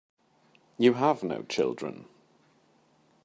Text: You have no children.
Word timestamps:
You 0.79 0.93
have 0.95 1.21
no 1.21 1.43
children. 1.43 2.07